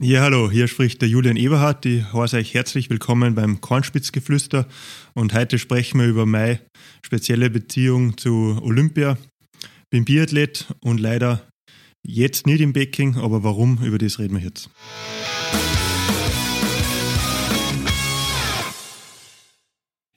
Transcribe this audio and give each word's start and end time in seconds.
Ja, 0.00 0.20
hallo, 0.20 0.48
hier 0.48 0.68
spricht 0.68 1.02
der 1.02 1.08
Julian 1.08 1.36
Eberhardt. 1.36 1.84
Ich 1.84 2.12
heiße 2.12 2.36
euch 2.36 2.54
herzlich 2.54 2.88
willkommen 2.88 3.34
beim 3.34 3.60
Kornspitzgeflüster 3.60 4.68
und 5.12 5.34
heute 5.34 5.58
sprechen 5.58 5.98
wir 5.98 6.06
über 6.06 6.24
meine 6.24 6.60
spezielle 7.04 7.50
Beziehung 7.50 8.16
zu 8.16 8.60
Olympia. 8.62 9.18
Bin 9.90 10.04
Biathlet 10.04 10.66
und 10.82 11.00
leider 11.00 11.48
jetzt 12.06 12.46
nicht 12.46 12.60
im 12.60 12.72
Baking, 12.72 13.16
aber 13.16 13.42
warum, 13.42 13.82
über 13.82 13.98
das 13.98 14.20
reden 14.20 14.36
wir 14.36 14.44
jetzt. 14.44 14.70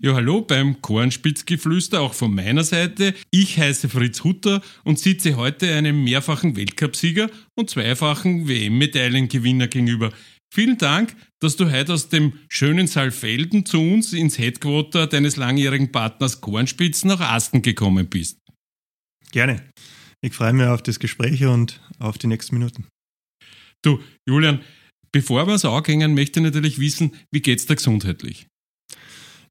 Ja, 0.03 0.15
hallo 0.15 0.41
beim 0.41 0.81
Kornspitzgeflüster 0.81 2.01
auch 2.01 2.15
von 2.15 2.33
meiner 2.33 2.63
Seite. 2.63 3.13
Ich 3.29 3.59
heiße 3.59 3.87
Fritz 3.87 4.23
Hutter 4.23 4.63
und 4.83 4.97
sitze 4.97 5.35
heute 5.35 5.71
einem 5.71 6.03
mehrfachen 6.03 6.55
Weltcupsieger 6.55 7.29
und 7.53 7.69
zweifachen 7.69 8.47
WM-Medaillengewinner 8.47 9.67
gegenüber. 9.67 10.11
Vielen 10.51 10.79
Dank, 10.79 11.15
dass 11.39 11.55
du 11.55 11.69
heute 11.69 11.93
aus 11.93 12.09
dem 12.09 12.33
schönen 12.49 12.87
Saalfelden 12.87 13.63
zu 13.63 13.79
uns 13.79 14.11
ins 14.13 14.39
Headquarter 14.39 15.05
deines 15.05 15.35
langjährigen 15.35 15.91
Partners 15.91 16.41
Kornspitz 16.41 17.05
nach 17.05 17.19
Asten 17.19 17.61
gekommen 17.61 18.07
bist. 18.07 18.39
Gerne. 19.31 19.69
Ich 20.21 20.33
freue 20.33 20.53
mich 20.53 20.65
auf 20.65 20.81
das 20.81 20.97
Gespräch 20.97 21.45
und 21.45 21.79
auf 21.99 22.17
die 22.17 22.25
nächsten 22.25 22.57
Minuten. 22.57 22.87
Du, 23.83 24.01
Julian, 24.27 24.61
bevor 25.11 25.45
wir 25.45 25.53
es 25.53 25.65
angehen, 25.65 26.15
möchte 26.15 26.39
ich 26.39 26.43
natürlich 26.43 26.79
wissen, 26.79 27.11
wie 27.31 27.41
geht's 27.41 27.67
dir 27.67 27.75
gesundheitlich? 27.75 28.47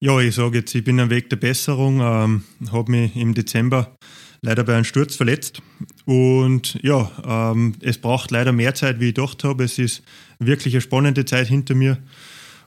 Ja, 0.03 0.19
ich 0.19 0.35
sage 0.35 0.59
jetzt, 0.59 0.75
ich 0.75 0.83
bin 0.83 0.99
am 0.99 1.11
Weg 1.11 1.29
der 1.29 1.37
Besserung, 1.37 2.01
ähm, 2.01 2.43
habe 2.73 2.91
mich 2.91 3.15
im 3.17 3.35
Dezember 3.35 3.99
leider 4.41 4.65
bei 4.65 4.75
einem 4.75 4.85
Sturz 4.85 5.15
verletzt 5.15 5.61
und 6.07 6.79
ja, 6.83 7.53
ähm, 7.53 7.75
es 7.83 7.99
braucht 7.99 8.31
leider 8.31 8.53
mehr 8.53 8.75
Zeit, 8.75 8.99
wie 8.99 9.09
ich 9.09 9.15
gedacht 9.15 9.45
habe. 9.45 9.63
Es 9.65 9.79
ist 9.79 10.03
wirklich 10.39 10.73
eine 10.73 10.81
spannende 10.81 11.27
Zeit 11.27 11.49
hinter 11.49 11.75
mir 11.75 11.99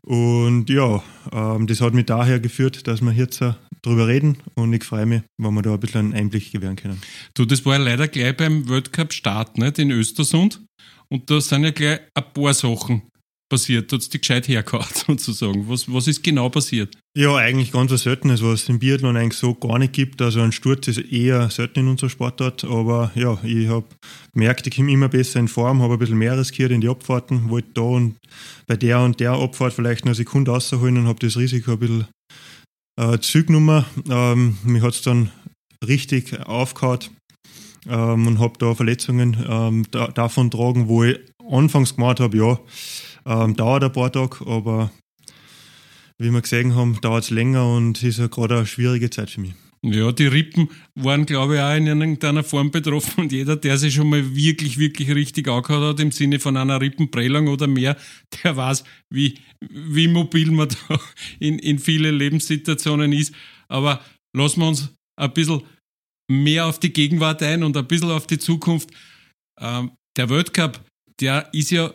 und 0.03 0.69
ja, 0.69 1.01
ähm, 1.31 1.65
das 1.65 1.81
hat 1.81 1.95
mich 1.95 2.05
daher 2.05 2.40
geführt, 2.40 2.85
dass 2.85 3.01
wir 3.01 3.13
jetzt 3.13 3.43
darüber 3.81 4.07
reden 4.07 4.37
und 4.53 4.71
ich 4.71 4.84
freue 4.84 5.07
mich, 5.07 5.23
wenn 5.40 5.55
wir 5.55 5.63
da 5.63 5.73
ein 5.73 5.79
bisschen 5.79 6.01
einen 6.01 6.13
Einblick 6.13 6.51
gewähren 6.51 6.75
können. 6.75 7.01
Du, 7.34 7.45
das 7.45 7.65
war 7.65 7.79
ja 7.79 7.84
leider 7.84 8.07
gleich 8.07 8.37
beim 8.37 8.70
World 8.70 8.93
Cup 8.93 9.12
Start 9.12 9.57
nicht, 9.57 9.79
in 9.79 9.90
Östersund 9.90 10.62
und 11.09 11.31
da 11.31 11.41
sind 11.41 11.63
ja 11.63 11.71
gleich 11.71 11.99
ein 12.13 12.31
paar 12.31 12.53
Sachen 12.53 13.01
passiert? 13.54 13.93
Hat 13.93 13.99
es 13.99 14.09
dich 14.09 14.21
gescheit 14.21 14.48
hergehauen, 14.48 14.85
sozusagen? 15.07 15.70
Was, 15.70 15.91
was 15.91 16.07
ist 16.07 16.23
genau 16.23 16.49
passiert? 16.49 16.98
Ja, 17.15 17.35
eigentlich 17.35 17.71
ganz 17.71 17.91
was 17.91 18.01
Seltenes, 18.01 18.41
was 18.41 18.63
es 18.63 18.70
im 18.70 18.79
Biathlon 18.79 19.15
eigentlich 19.15 19.37
so 19.37 19.54
gar 19.54 19.77
nicht 19.77 19.93
gibt. 19.93 20.21
Also 20.23 20.41
ein 20.41 20.51
Sturz 20.51 20.87
ist 20.87 20.98
eher 20.98 21.49
selten 21.51 21.81
in 21.81 21.87
unserer 21.87 22.09
Sportart, 22.09 22.63
aber 22.63 23.12
ja, 23.13 23.37
ich 23.43 23.68
habe 23.68 23.85
gemerkt, 24.34 24.65
ich 24.65 24.76
komme 24.76 24.91
immer 24.91 25.09
besser 25.09 25.40
in 25.40 25.48
Form, 25.48 25.84
habe 25.84 25.93
ein 25.93 25.99
bisschen 25.99 26.18
mehr 26.18 26.35
riskiert 26.35 26.71
in 26.71 26.81
die 26.81 26.90
Abfahrten, 26.90 27.49
wollte 27.51 27.70
da 27.76 27.81
und 27.81 28.15
bei 28.65 28.76
der 28.76 28.99
und 29.01 29.20
der 29.20 29.34
Abfahrt 29.34 29.74
vielleicht 29.74 30.05
eine 30.05 30.15
Sekunde 30.15 30.49
rausholen 30.49 30.98
und 30.98 31.07
habe 31.07 31.20
das 31.20 31.37
Risiko 31.37 31.74
ein 31.74 31.79
bisschen 31.79 32.07
äh, 32.99 33.20
zurückgenommen. 33.20 33.85
Ähm, 34.09 34.57
mich 34.63 34.81
hat 34.81 34.96
es 34.96 35.04
dann 35.04 35.29
richtig 35.87 36.40
aufgehauen 36.40 36.99
ähm, 37.87 38.26
und 38.26 38.40
habe 38.40 38.57
da 38.57 38.74
Verletzungen 38.74 39.37
ähm, 39.48 39.85
da, 39.91 40.07
davon 40.07 40.49
tragen, 40.49 40.87
wo 40.87 41.04
ich 41.04 41.20
anfangs 41.51 41.96
gemacht 41.96 42.20
habe, 42.20 42.37
ja, 42.37 42.59
ähm, 43.26 43.55
dauert 43.55 43.84
ein 43.84 43.91
paar 43.91 44.12
Tage, 44.12 44.46
aber 44.46 44.91
wie 46.18 46.32
wir 46.32 46.41
gesehen 46.41 46.76
haben, 46.76 46.99
dauert 47.02 47.26
es 47.26 47.30
länger 47.30 47.68
und 47.68 48.02
ist 48.04 48.20
ja 48.20 48.27
gerade 48.27 48.57
eine 48.57 48.65
schwierige 48.65 49.10
Zeit 49.10 49.32
für 49.32 49.41
mich. 49.41 49.54
Ja, 49.85 50.13
die 50.13 50.27
Rippen 50.27 50.70
waren, 50.96 51.26
glaube 51.26 51.55
ich, 51.55 51.62
auch 51.62 51.76
in 51.76 51.88
irgendeiner 51.88 52.46
Form 52.46 52.71
betroffen 52.71 53.24
und 53.24 53.34
jeder, 53.34 53.57
der 53.57 53.77
sich 53.77 53.93
schon 53.93 54.10
mal 54.10 54.34
wirklich, 54.34 54.77
wirklich 54.77 55.13
richtig 55.13 55.49
angehört 55.49 55.84
hat, 55.84 55.99
im 55.99 56.12
Sinne 56.12 56.40
von 56.40 56.55
einer 56.55 56.80
Rippenprellung 56.80 57.49
oder 57.49 57.68
mehr, 57.68 57.98
der 58.43 58.55
weiß, 58.55 58.85
wie, 59.10 59.40
wie 59.60 60.08
mobil 60.08 60.52
man 60.52 60.70
da 60.70 60.99
in, 61.40 61.60
in 61.60 61.80
viele 61.80 62.12
Lebenssituationen 62.12 63.12
ist. 63.12 63.35
Aber 63.68 64.02
lassen 64.34 64.62
wir 64.62 64.69
uns 64.69 64.94
ein 65.18 65.34
bisschen 65.34 65.64
mehr 66.31 66.66
auf 66.66 66.80
die 66.80 66.94
Gegenwart 66.94 67.44
ein 67.44 67.62
und 67.62 67.76
ein 67.76 67.88
bisschen 67.88 68.12
auf 68.12 68.26
die 68.26 68.40
Zukunft. 68.40 68.90
Ähm, 69.59 69.92
der 70.16 70.30
Weltcup, 70.30 70.80
der 71.20 71.50
ist 71.53 71.72
ja 71.72 71.94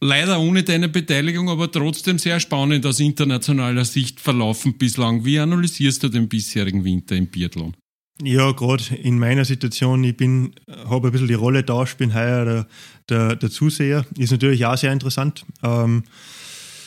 leider 0.00 0.40
ohne 0.40 0.62
deine 0.62 0.88
Beteiligung, 0.88 1.48
aber 1.48 1.70
trotzdem 1.70 2.18
sehr 2.18 2.40
spannend 2.40 2.84
aus 2.86 3.00
internationaler 3.00 3.84
Sicht 3.84 4.20
verlaufen 4.20 4.78
bislang. 4.78 5.24
Wie 5.24 5.38
analysierst 5.38 6.02
du 6.02 6.08
den 6.08 6.28
bisherigen 6.28 6.84
Winter 6.84 7.16
im 7.16 7.28
Biathlon? 7.28 7.74
Ja, 8.22 8.52
gerade 8.52 8.96
in 8.96 9.18
meiner 9.18 9.44
Situation, 9.44 10.04
ich 10.04 10.16
bin, 10.16 10.54
habe 10.68 11.08
ein 11.08 11.12
bisschen 11.12 11.28
die 11.28 11.34
Rolle 11.34 11.62
da, 11.62 11.84
ich 11.84 11.94
bin 11.94 12.14
heuer 12.14 12.44
der, 12.44 12.66
der, 13.08 13.36
der 13.36 13.50
Zuseher, 13.50 14.04
ist 14.18 14.30
natürlich 14.30 14.66
auch 14.66 14.76
sehr 14.76 14.92
interessant. 14.92 15.46
Ähm, 15.62 16.04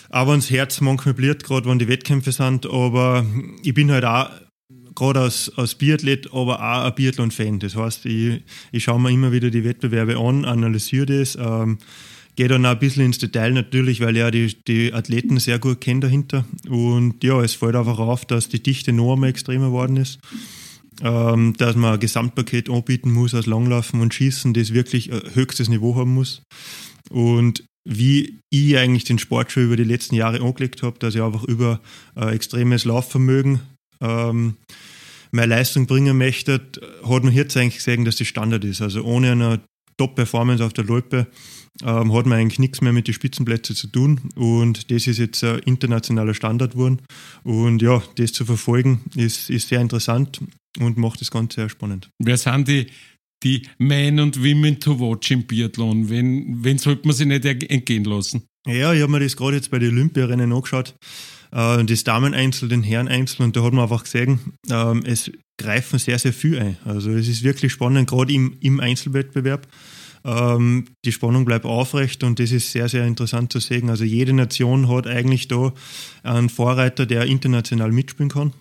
aber 0.10 0.36
ins 0.36 0.52
Herz 0.52 0.80
manchmal 0.80 1.16
bliert, 1.16 1.44
gerade 1.44 1.68
wenn 1.68 1.80
die 1.80 1.88
Wettkämpfe 1.88 2.32
sind, 2.32 2.68
aber 2.68 3.26
ich 3.64 3.74
bin 3.74 3.90
halt 3.90 4.06
auch 4.06 4.30
gerade 4.94 5.22
als, 5.22 5.52
als 5.56 5.74
Biathlet, 5.74 6.32
aber 6.32 6.60
auch 6.60 6.86
ein 6.86 6.94
Biathlon-Fan. 6.94 7.58
Das 7.58 7.76
heißt, 7.76 8.06
ich, 8.06 8.44
ich 8.72 8.84
schaue 8.84 9.00
mir 9.00 9.10
immer 9.10 9.32
wieder 9.32 9.50
die 9.50 9.64
Wettbewerbe 9.64 10.18
an, 10.18 10.46
analysiere 10.46 11.08
das, 11.08 11.36
ähm, 11.36 11.80
gehe 12.36 12.48
dann 12.48 12.66
auch 12.66 12.72
ein 12.72 12.80
bisschen 12.80 13.06
ins 13.06 13.18
Detail 13.18 13.52
natürlich, 13.52 14.02
weil 14.02 14.18
ja 14.18 14.32
die, 14.32 14.56
die 14.68 14.94
Athleten 14.94 15.40
sehr 15.40 15.60
gut 15.60 15.82
kenne 15.82 16.02
dahinter. 16.02 16.46
Und 16.68 17.24
ja, 17.24 17.42
es 17.42 17.54
fällt 17.54 17.76
einfach 17.76 18.00
auf, 18.00 18.26
dass 18.26 18.50
die 18.50 18.62
Dichte 18.62 18.94
noch 18.94 19.14
einmal 19.14 19.30
extremer 19.30 19.68
geworden 19.68 19.98
ist. 19.98 20.20
Ähm, 21.02 21.56
dass 21.58 21.76
man 21.76 21.94
ein 21.94 22.00
Gesamtpaket 22.00 22.70
anbieten 22.70 23.12
muss 23.12 23.34
aus 23.34 23.48
Langlaufen 23.48 24.00
und 24.00 24.14
Schießen, 24.14 24.54
das 24.54 24.74
wirklich 24.74 25.10
höchstes 25.34 25.68
Niveau 25.68 25.96
haben 25.96 26.14
muss. 26.14 26.44
Und 27.10 27.64
wie 27.84 28.40
ich 28.50 28.78
eigentlich 28.78 29.04
den 29.04 29.20
Sport 29.20 29.52
schon 29.52 29.64
über 29.64 29.76
die 29.76 29.84
letzten 29.84 30.16
Jahre 30.16 30.42
angelegt 30.42 30.84
habe, 30.84 31.00
dass 31.00 31.16
ich 31.16 31.22
einfach 31.22 31.44
über 31.44 31.82
äh, 32.16 32.34
extremes 32.34 32.86
Laufvermögen 32.86 33.60
ähm, 34.02 34.56
meine 35.32 35.56
Leistung 35.56 35.88
bringen 35.88 36.18
möchte, 36.18 36.62
hat 37.04 37.24
man 37.24 37.34
jetzt 37.34 37.58
eigentlich 37.58 37.78
gesehen, 37.78 38.06
dass 38.06 38.18
das 38.18 38.28
Standard 38.28 38.64
ist. 38.64 38.82
Also 38.82 39.04
ohne 39.04 39.32
eine 39.32 39.60
Top-Performance 39.98 40.64
auf 40.64 40.74
der 40.74 40.86
Loipe 40.86 41.28
ähm, 41.84 42.14
hat 42.14 42.26
man 42.26 42.40
eigentlich 42.40 42.60
nichts 42.60 42.82
mehr 42.82 42.94
mit 42.94 43.08
den 43.08 43.14
Spitzenplätzen 43.14 43.76
zu 43.76 43.88
tun 43.88 44.20
und 44.36 44.92
das 44.92 45.08
ist 45.08 45.18
jetzt 45.18 45.44
ein 45.44 45.60
internationaler 45.60 46.34
Standard 46.34 46.74
geworden 46.74 47.02
und 47.44 47.82
ja, 47.82 48.02
das 48.16 48.34
zu 48.34 48.46
verfolgen 48.46 49.02
ist, 49.16 49.50
ist 49.50 49.70
sehr 49.70 49.82
interessant 49.82 50.42
und 50.80 50.98
macht 50.98 51.22
das 51.22 51.32
Ganze 51.32 51.62
sehr 51.62 51.70
spannend. 51.70 52.10
Wer 52.20 52.38
sind 52.38 52.68
die, 52.68 52.88
die 53.44 53.68
Men 53.78 54.20
und 54.20 54.40
Women 54.44 54.80
to 54.80 55.00
watch 55.00 55.32
im 55.32 55.44
Biathlon? 55.44 56.10
Wen, 56.10 56.64
wen 56.64 56.78
sollte 56.78 57.08
man 57.08 57.16
sich 57.16 57.28
nicht 57.28 57.46
entgehen 57.46 58.04
lassen? 58.04 58.44
Ja, 58.66 58.94
ich 58.94 59.02
habe 59.02 59.12
mir 59.12 59.20
das 59.20 59.36
gerade 59.36 59.58
jetzt 59.58 59.72
bei 59.72 59.80
den 59.80 59.92
Olympiarennen 59.92 60.54
angeschaut 60.54 60.96
äh, 61.54 61.84
das 61.84 62.04
Dameneinzel, 62.04 62.70
den 62.70 62.84
Herreneinzel 62.84 63.46
und 63.46 63.56
da 63.56 63.64
hat 63.64 63.74
man 63.74 63.84
einfach 63.84 64.04
gesehen, 64.04 64.40
ähm, 64.70 65.04
es 65.06 65.32
greifen 65.58 66.00
sehr, 66.00 66.20
sehr 66.20 66.34
viel 66.34 66.60
ein. 66.60 66.78
Also 66.86 67.12
es 67.12 67.28
ist 67.28 67.44
wirklich 67.44 67.72
spannend, 67.72 68.10
gerade 68.10 68.34
im, 68.34 68.58
im 68.60 68.80
Einzelwettbewerb. 68.80 69.68
Ähm, 70.26 70.86
die 71.06 71.12
Spannung 71.12 71.46
bleibt 71.46 71.66
aufrecht 71.66 72.24
und 72.24 72.40
das 72.40 72.52
ist 72.52 72.72
sehr, 72.72 72.88
sehr 72.88 73.06
interessant 73.06 73.52
zu 73.52 73.60
sehen. 73.60 73.90
Also 73.90 74.04
jede 74.04 74.34
Nation 74.34 74.88
hat 74.90 75.06
eigentlich 75.06 75.48
da 75.48 75.74
einen 76.24 76.50
Vorreiter, 76.50 77.06
der 77.06 77.26
international 77.26 77.92
mitspielen 77.92 78.30
kann. 78.30 78.54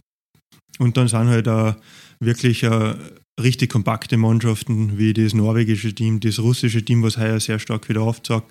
Und 0.78 0.96
dann 0.96 1.08
sind 1.08 1.28
halt 1.28 1.48
auch 1.48 1.76
wirklich 2.18 2.62
äh, 2.64 2.94
richtig 3.40 3.70
kompakte 3.70 4.16
Mannschaften 4.16 4.98
wie 4.98 5.12
das 5.12 5.34
norwegische 5.34 5.94
Team, 5.94 6.20
das 6.20 6.38
russische 6.38 6.84
Team, 6.84 7.02
was 7.02 7.16
heuer 7.16 7.40
sehr 7.40 7.58
stark 7.58 7.88
wieder 7.88 8.02
aufzeigt. 8.02 8.46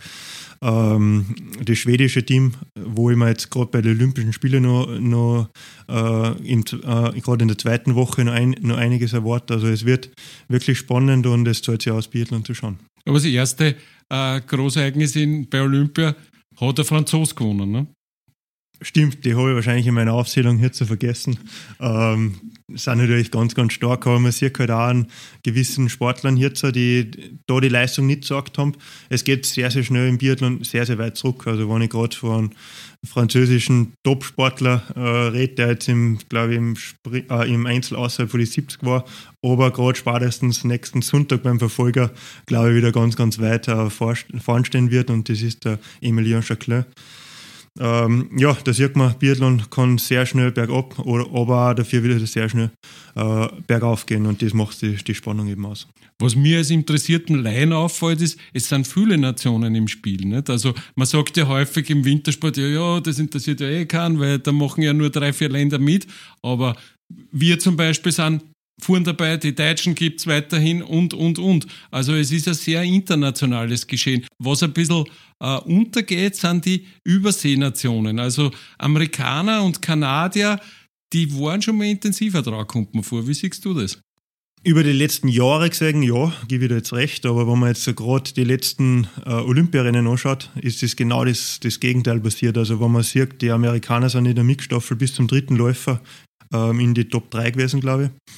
Ähm, 0.63 1.35
das 1.63 1.77
schwedische 1.79 2.23
Team, 2.23 2.53
wo 2.75 3.09
ich 3.09 3.17
mir 3.17 3.29
jetzt 3.29 3.49
gerade 3.49 3.71
bei 3.71 3.81
den 3.81 3.97
Olympischen 3.97 4.31
Spielen 4.31 4.63
noch, 4.63 4.87
noch 4.99 5.49
äh, 5.89 6.31
äh, 6.31 7.19
gerade 7.19 7.41
in 7.41 7.47
der 7.47 7.57
zweiten 7.57 7.95
Woche 7.95 8.23
noch, 8.23 8.33
ein, 8.33 8.55
noch 8.61 8.77
einiges 8.77 9.13
erwartet. 9.13 9.51
Also 9.51 9.67
es 9.67 9.85
wird 9.85 10.11
wirklich 10.47 10.77
spannend 10.77 11.25
und 11.25 11.47
es 11.47 11.61
zahlt 11.61 11.81
sich 11.81 11.91
aus, 11.91 12.07
Biathlon 12.07 12.45
zu 12.45 12.53
schauen. 12.53 12.79
Aber 13.05 13.15
das 13.15 13.25
erste 13.25 13.75
äh, 14.09 14.41
Großereignis 14.41 15.15
in, 15.15 15.49
bei 15.49 15.61
Olympia 15.61 16.15
hat 16.59 16.77
der 16.77 16.85
Franzos 16.85 17.35
gewonnen, 17.35 17.71
ne? 17.71 17.87
Stimmt, 18.83 19.23
die 19.25 19.35
habe 19.35 19.49
ich 19.49 19.55
wahrscheinlich 19.55 19.85
in 19.85 19.93
meiner 19.93 20.13
Aufzählung 20.13 20.57
hier 20.57 20.71
zu 20.71 20.87
vergessen. 20.87 21.37
Ähm, 21.79 22.33
sind 22.73 22.97
natürlich 22.97 23.29
ganz, 23.29 23.53
ganz 23.53 23.73
stark, 23.73 24.07
aber 24.07 24.19
man 24.19 24.31
sieht 24.31 24.57
halt 24.57 24.71
auch 24.71 24.79
an 24.79 25.07
gewissen 25.43 25.87
Sportlern 25.87 26.35
hier, 26.35 26.49
die 26.49 27.11
da 27.45 27.59
die 27.59 27.69
Leistung 27.69 28.07
nicht 28.07 28.21
gesagt 28.21 28.57
haben. 28.57 28.73
Es 29.09 29.23
geht 29.23 29.45
sehr, 29.45 29.69
sehr 29.69 29.83
schnell 29.83 30.09
im 30.09 30.17
Biathlon 30.17 30.63
sehr, 30.63 30.87
sehr 30.87 30.97
weit 30.97 31.15
zurück. 31.15 31.45
Also 31.45 31.69
wenn 31.69 31.83
ich 31.83 31.91
gerade 31.91 32.15
von 32.15 32.55
französischen 33.05 33.93
Top-Sportler 34.03 34.83
äh, 34.95 34.99
rede, 34.99 35.55
der 35.55 35.67
jetzt 35.69 35.87
im, 35.87 36.17
glaube 36.29 36.53
ich, 36.53 36.57
im, 36.57 36.75
äh, 37.29 37.53
im 37.53 37.67
Einzel 37.67 37.97
außerhalb 37.97 38.31
von 38.31 38.39
die 38.39 38.47
70 38.47 38.83
war, 38.83 39.05
aber 39.43 39.69
gerade 39.69 39.97
spätestens 39.97 40.63
nächsten 40.63 41.03
Sonntag 41.03 41.43
beim 41.43 41.59
Verfolger, 41.59 42.11
glaube 42.47 42.71
ich, 42.71 42.77
wieder 42.77 42.91
ganz, 42.91 43.15
ganz 43.15 43.37
weit 43.37 43.67
äh, 43.67 43.91
vorn 43.91 44.65
stehen 44.65 44.89
wird 44.89 45.11
und 45.11 45.29
das 45.29 45.43
ist 45.43 45.65
der 45.65 45.77
Emilien 46.01 46.41
Jacquelin 46.41 46.85
ähm, 47.79 48.29
ja, 48.37 48.57
da 48.63 48.73
sieht 48.73 48.95
man, 48.95 49.17
Biathlon 49.17 49.63
kann 49.69 49.97
sehr 49.97 50.25
schnell 50.25 50.51
bergab, 50.51 50.99
oder, 50.99 51.25
aber 51.33 51.73
dafür 51.73 52.03
wieder 52.03 52.19
sehr 52.19 52.49
schnell 52.49 52.71
äh, 53.15 53.47
bergauf 53.65 54.05
gehen 54.05 54.25
und 54.25 54.41
das 54.41 54.53
macht 54.53 54.81
die, 54.81 54.95
die 54.95 55.15
Spannung 55.15 55.47
eben 55.47 55.65
aus. 55.65 55.87
Was 56.19 56.35
mir 56.35 56.57
als 56.59 56.69
interessierten 56.69 57.41
Laien 57.41 57.73
auffällt, 57.73 58.21
ist, 58.21 58.39
es 58.53 58.69
sind 58.69 58.87
viele 58.87 59.17
Nationen 59.17 59.73
im 59.73 59.87
Spiel. 59.87 60.25
Nicht? 60.25 60.49
Also 60.49 60.73
man 60.95 61.07
sagt 61.07 61.35
ja 61.35 61.47
häufig 61.47 61.89
im 61.89 62.05
Wintersport, 62.05 62.57
ja, 62.57 62.67
ja, 62.67 62.99
das 62.99 63.17
interessiert 63.17 63.59
ja 63.59 63.67
eh 63.67 63.85
keinen, 63.85 64.19
weil 64.19 64.37
da 64.37 64.51
machen 64.51 64.83
ja 64.83 64.93
nur 64.93 65.09
drei, 65.09 65.33
vier 65.33 65.49
Länder 65.49 65.79
mit. 65.79 66.05
Aber 66.43 66.75
wir 67.31 67.57
zum 67.57 67.75
Beispiel 67.75 68.11
sind 68.11 68.43
fuhren 68.79 69.03
dabei, 69.03 69.37
die 69.37 69.55
Deutschen 69.55 69.95
gibt 69.95 70.19
es 70.19 70.27
weiterhin 70.27 70.81
und, 70.81 71.13
und, 71.13 71.39
und. 71.39 71.67
Also 71.91 72.13
es 72.13 72.31
ist 72.31 72.47
ein 72.47 72.53
sehr 72.53 72.83
internationales 72.83 73.85
Geschehen. 73.87 74.25
Was 74.39 74.63
ein 74.63 74.73
bisschen 74.73 75.05
äh, 75.39 75.57
untergeht, 75.57 76.35
sind 76.35 76.65
die 76.65 76.87
Überseenationen. 77.03 78.19
Also 78.19 78.51
Amerikaner 78.77 79.63
und 79.63 79.81
Kanadier, 79.81 80.59
die 81.13 81.31
waren 81.39 81.61
schon 81.61 81.77
mal 81.77 81.87
intensiver 81.87 82.41
dran, 82.41 82.67
kommt 82.67 82.93
man 82.93 83.03
vor. 83.03 83.27
Wie 83.27 83.33
siehst 83.33 83.63
du 83.65 83.73
das? 83.73 83.99
Über 84.63 84.83
die 84.83 84.91
letzten 84.91 85.27
Jahre 85.27 85.71
gesehen, 85.71 86.03
ja, 86.03 86.31
gebe 86.47 86.65
ich 86.65 86.69
dir 86.69 86.77
jetzt 86.77 86.93
recht, 86.93 87.25
aber 87.25 87.47
wenn 87.47 87.57
man 87.57 87.69
jetzt 87.69 87.83
so 87.83 87.95
gerade 87.95 88.31
die 88.31 88.43
letzten 88.43 89.07
äh, 89.25 89.31
Olympiarennen 89.31 90.05
anschaut, 90.05 90.51
ist 90.61 90.83
das 90.83 90.95
genau 90.95 91.25
das, 91.25 91.59
das 91.59 91.79
Gegenteil 91.79 92.19
passiert. 92.19 92.59
Also 92.59 92.79
wenn 92.79 92.91
man 92.91 93.01
sieht, 93.01 93.41
die 93.41 93.49
Amerikaner 93.49 94.09
sind 94.09 94.27
in 94.27 94.35
der 94.35 94.43
Mixstaffel 94.43 94.95
bis 94.95 95.15
zum 95.15 95.27
dritten 95.27 95.55
Läufer 95.55 95.99
ähm, 96.53 96.79
in 96.79 96.93
die 96.93 97.05
Top 97.05 97.31
3 97.31 97.51
gewesen, 97.51 97.81
glaube 97.81 98.03
ich. 98.03 98.33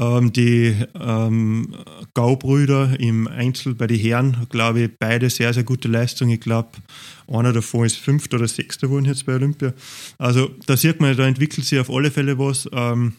Ähm, 0.00 0.32
die 0.32 0.74
ähm, 0.98 1.76
Gaubrüder 2.14 2.98
im 2.98 3.28
Einzel 3.28 3.74
bei 3.74 3.86
den 3.86 3.98
Herren, 3.98 4.46
glaube 4.48 4.80
ich, 4.80 4.90
beide 4.98 5.28
sehr, 5.28 5.52
sehr 5.52 5.64
gute 5.64 5.88
Leistungen. 5.88 6.32
Ich 6.32 6.40
glaube, 6.40 6.70
einer 7.28 7.52
davon 7.52 7.84
ist 7.84 7.96
Fünfter 7.96 8.38
oder 8.38 8.48
Sechster 8.48 8.86
geworden 8.86 9.04
jetzt 9.04 9.26
bei 9.26 9.34
Olympia. 9.34 9.74
Also 10.16 10.50
da 10.64 10.76
sieht 10.78 11.00
man, 11.00 11.14
da 11.16 11.26
entwickelt 11.26 11.66
sich 11.66 11.78
auf 11.78 11.90
alle 11.90 12.10
Fälle 12.10 12.38
was. 12.38 12.66
Ähm, 12.72 13.12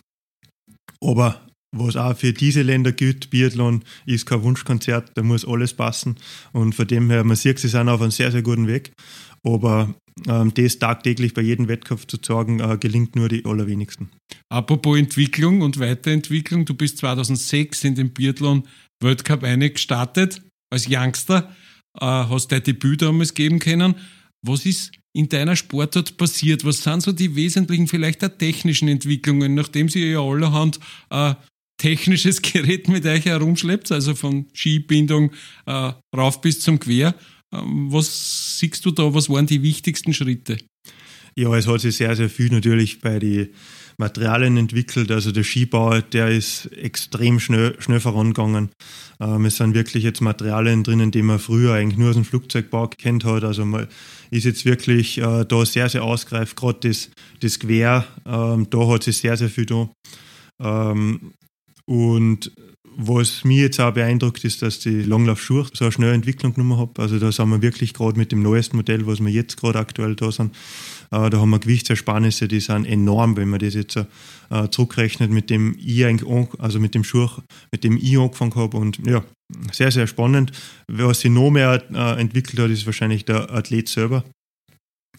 aber 1.03 1.41
was 1.71 1.95
auch 1.95 2.17
für 2.17 2.33
diese 2.33 2.63
Länder 2.63 2.91
gilt, 2.91 3.29
Biathlon 3.29 3.83
ist 4.05 4.25
kein 4.25 4.43
Wunschkonzert, 4.43 5.11
da 5.13 5.23
muss 5.23 5.47
alles 5.47 5.73
passen. 5.73 6.15
Und 6.51 6.75
von 6.75 6.87
dem 6.87 7.09
her, 7.09 7.23
man 7.23 7.37
sieht, 7.37 7.59
sie 7.59 7.69
sind 7.69 7.89
auf 7.89 8.01
einem 8.01 8.11
sehr, 8.11 8.31
sehr 8.31 8.41
guten 8.41 8.67
Weg. 8.67 8.91
Aber 9.43 9.93
ähm, 10.27 10.53
das 10.53 10.79
tagtäglich 10.79 11.33
bei 11.33 11.41
jedem 11.41 11.67
Wettkampf 11.67 12.07
zu 12.07 12.17
sagen, 12.21 12.59
äh, 12.59 12.77
gelingt 12.77 13.15
nur 13.15 13.29
die 13.29 13.45
allerwenigsten. 13.45 14.09
Apropos 14.49 14.97
Entwicklung 14.97 15.61
und 15.61 15.79
Weiterentwicklung, 15.79 16.65
du 16.65 16.73
bist 16.73 16.97
2006 16.99 17.83
in 17.83 17.95
den 17.95 18.11
Biathlon 18.11 18.63
Weltcup 19.01 19.41
gestartet 19.41 20.41
als 20.69 20.87
Youngster, 20.89 21.53
äh, 21.99 22.05
hast 22.05 22.51
dein 22.51 22.63
Debüt 22.63 23.01
damals 23.01 23.33
geben 23.33 23.59
können. 23.59 23.95
Was 24.43 24.65
ist 24.65 24.91
in 25.13 25.29
deiner 25.29 25.55
Sportart 25.55 26.17
passiert? 26.17 26.63
Was 26.65 26.83
sind 26.83 27.03
so 27.03 27.11
die 27.11 27.35
wesentlichen, 27.35 27.87
vielleicht 27.87 28.23
auch 28.23 28.29
technischen 28.29 28.87
Entwicklungen, 28.87 29.53
nachdem 29.55 29.89
sie 29.89 30.11
ja 30.11 30.19
allerhand 30.19 30.79
äh, 31.09 31.35
technisches 31.77 32.41
Gerät 32.41 32.87
mit 32.87 33.05
euch 33.05 33.25
herumschleppt, 33.25 33.91
also 33.91 34.15
von 34.15 34.47
Skibindung 34.53 35.31
äh, 35.65 35.93
rauf 36.15 36.41
bis 36.41 36.61
zum 36.61 36.79
Quer? 36.79 37.15
Ähm, 37.53 37.91
was 37.91 38.59
siehst 38.59 38.85
du 38.85 38.91
da? 38.91 39.13
Was 39.13 39.29
waren 39.29 39.47
die 39.47 39.61
wichtigsten 39.61 40.13
Schritte? 40.13 40.57
Ja, 41.35 41.55
es 41.55 41.67
hat 41.67 41.81
sich 41.81 41.95
sehr, 41.95 42.15
sehr 42.15 42.29
viel 42.29 42.51
natürlich 42.51 42.99
bei 42.99 43.17
den 43.19 43.49
Materialien 43.97 44.57
entwickelt. 44.57 45.11
Also 45.11 45.31
der 45.31 45.43
Skibau, 45.43 46.01
der 46.01 46.29
ist 46.29 46.65
extrem 46.73 47.39
schnell, 47.39 47.75
schnell 47.79 47.99
vorangegangen. 47.99 48.69
Ähm, 49.19 49.45
es 49.45 49.57
sind 49.57 49.73
wirklich 49.73 50.03
jetzt 50.03 50.21
Materialien 50.21 50.83
drinnen, 50.83 51.11
die 51.11 51.21
man 51.21 51.39
früher 51.39 51.73
eigentlich 51.73 51.97
nur 51.97 52.09
aus 52.09 52.15
dem 52.15 52.25
Flugzeugbau 52.25 52.87
kennt 52.87 53.23
hat. 53.23 53.43
Also 53.43 53.63
man 53.63 53.87
ist 54.29 54.45
jetzt 54.45 54.65
wirklich 54.65 55.19
äh, 55.19 55.45
da 55.45 55.65
sehr, 55.65 55.87
sehr 55.87 56.03
ausgereift. 56.03 56.57
Gerade 56.57 56.89
das, 56.89 57.09
das 57.39 57.59
Quer, 57.59 58.05
ähm, 58.25 58.67
da 58.69 58.87
hat 58.87 59.03
sich 59.03 59.17
sehr, 59.17 59.37
sehr 59.37 59.49
viel 59.49 59.65
da. 59.65 59.89
Ähm, 60.59 61.33
und 61.91 62.53
was 62.95 63.43
mich 63.43 63.57
jetzt 63.57 63.81
auch 63.81 63.93
beeindruckt, 63.93 64.45
ist, 64.45 64.61
dass 64.61 64.79
die 64.79 65.01
Langlaufschuhe 65.01 65.65
so 65.73 65.83
eine 65.85 65.91
schnelle 65.91 66.13
Entwicklung 66.13 66.53
genommen 66.53 66.77
haben. 66.77 66.93
Also 66.97 67.19
da 67.19 67.33
sind 67.33 67.49
wir 67.49 67.61
wirklich 67.61 67.93
gerade 67.93 68.17
mit 68.17 68.31
dem 68.31 68.41
neuesten 68.41 68.77
Modell, 68.77 69.05
was 69.07 69.19
wir 69.19 69.29
jetzt 69.29 69.57
gerade 69.57 69.79
aktuell 69.79 70.15
da 70.15 70.31
sind, 70.31 70.55
äh, 71.11 71.29
da 71.29 71.39
haben 71.39 71.49
wir 71.49 71.59
Gewichtsersparnisse, 71.59 72.47
die 72.47 72.61
sind 72.61 72.85
enorm, 72.85 73.35
wenn 73.35 73.49
man 73.49 73.59
das 73.59 73.73
jetzt 73.73 73.97
äh, 73.97 74.05
zurückrechnet, 74.69 75.31
mit 75.31 75.49
dem 75.49 75.75
ich 75.77 76.05
also 76.59 76.79
mit 76.79 76.95
dem 76.95 77.03
Schuh, 77.03 77.27
mit 77.73 77.83
dem 77.83 77.97
ich 77.97 78.17
angefangen 78.17 78.55
habe. 78.55 78.77
Und 78.77 79.05
ja, 79.05 79.21
sehr, 79.73 79.91
sehr 79.91 80.07
spannend. 80.07 80.53
Was 80.87 81.19
sich 81.19 81.31
noch 81.31 81.51
mehr 81.51 81.83
äh, 81.93 82.21
entwickelt 82.21 82.59
hat, 82.59 82.69
ist 82.69 82.85
wahrscheinlich 82.85 83.25
der 83.25 83.51
Athlet 83.51 83.89
selber. 83.89 84.23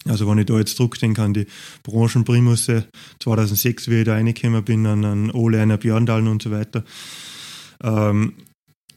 Also 0.07 0.29
wenn 0.29 0.37
ich 0.37 0.45
da 0.45 0.57
jetzt 0.57 0.77
zurückdenke 0.77 1.21
an 1.21 1.33
die 1.33 1.47
Branchenprimusse 1.83 2.87
2006, 3.19 3.89
wie 3.89 3.99
ich 3.99 4.05
da 4.05 4.13
reingekommen 4.13 4.63
bin, 4.63 4.85
an, 4.85 5.05
an 5.05 5.31
Ole, 5.31 5.61
einer 5.61 5.77
Björndalen 5.77 6.27
und 6.27 6.41
so 6.41 6.51
weiter, 6.51 6.83
ähm, 7.83 8.33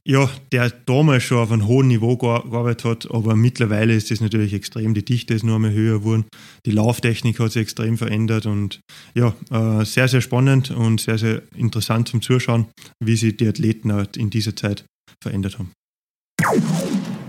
ja, 0.06 0.30
der 0.52 0.70
damals 0.70 1.24
schon 1.24 1.38
auf 1.38 1.50
einem 1.50 1.66
hohen 1.66 1.88
Niveau 1.88 2.16
gearbeitet 2.16 2.84
hat, 2.84 3.10
aber 3.10 3.34
mittlerweile 3.34 3.92
ist 3.92 4.12
das 4.12 4.20
natürlich 4.20 4.54
extrem. 4.54 4.94
Die 4.94 5.04
Dichte 5.04 5.34
ist 5.34 5.42
noch 5.42 5.56
einmal 5.56 5.72
höher 5.72 5.98
geworden, 5.98 6.26
die 6.64 6.70
Lauftechnik 6.70 7.40
hat 7.40 7.50
sich 7.50 7.62
extrem 7.62 7.98
verändert 7.98 8.46
und 8.46 8.80
ja, 9.14 9.34
äh, 9.50 9.84
sehr, 9.84 10.06
sehr 10.06 10.20
spannend 10.20 10.70
und 10.70 11.00
sehr, 11.00 11.18
sehr 11.18 11.42
interessant 11.56 12.08
zum 12.08 12.22
Zuschauen, 12.22 12.66
wie 13.02 13.16
sich 13.16 13.36
die 13.36 13.48
Athleten 13.48 13.90
in 14.16 14.30
dieser 14.30 14.54
Zeit 14.54 14.84
verändert 15.20 15.58
haben. 15.58 15.72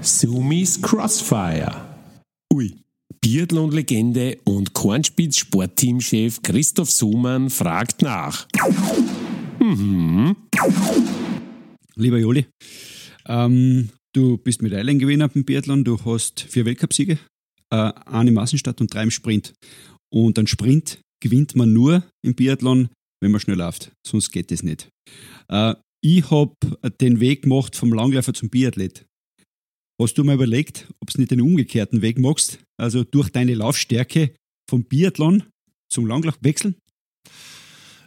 Sumis 0.02 0.80
Crossfire. 0.80 1.82
Ui. 2.54 2.76
Biathlon-Legende 3.30 4.38
und 4.46 4.72
Kornspitz-Sportteamchef 4.72 6.42
Christoph 6.44 6.90
Sumann 6.90 7.50
fragt 7.50 8.02
nach. 8.02 8.48
Mhm. 9.60 10.34
Lieber 11.96 12.20
Joli, 12.20 12.46
ähm, 13.28 13.90
du 14.14 14.38
bist 14.38 14.62
Medaillengewinner 14.62 15.28
beim 15.28 15.44
Biathlon, 15.44 15.84
du 15.84 16.00
hast 16.06 16.40
vier 16.40 16.64
Weltcupsiege, 16.64 17.20
äh, 17.70 17.92
eine 18.06 18.30
im 18.30 18.36
Massenstart 18.36 18.80
und 18.80 18.94
drei 18.94 19.04
im 19.04 19.12
Sprint. 19.12 19.54
Und 20.10 20.38
einen 20.38 20.48
Sprint 20.48 21.02
gewinnt 21.22 21.54
man 21.54 21.74
nur 21.74 22.06
im 22.24 22.34
Biathlon, 22.34 22.88
wenn 23.22 23.32
man 23.32 23.42
schnell 23.42 23.58
läuft, 23.58 23.92
sonst 24.08 24.32
geht 24.32 24.54
es 24.54 24.64
nicht. 24.64 24.88
Äh, 25.50 25.76
ich 26.02 26.32
habe 26.32 26.54
den 27.02 27.20
Weg 27.20 27.42
gemacht 27.42 27.76
vom 27.76 27.92
Langläufer 27.92 28.34
zum 28.34 28.50
Biathlet. 28.50 29.06
Hast 30.00 30.16
du 30.18 30.24
mal 30.24 30.36
überlegt, 30.36 30.88
ob 31.00 31.10
du 31.10 31.20
nicht 31.20 31.32
den 31.32 31.42
umgekehrten 31.42 32.04
Weg 32.04 32.20
machst, 32.20 32.60
also 32.80 33.04
durch 33.04 33.30
deine 33.30 33.56
Laufstärke 33.56 34.36
vom 34.70 34.84
Biathlon 34.84 35.44
zum 35.90 36.06
Langlauf 36.06 36.38
wechseln? 36.42 36.76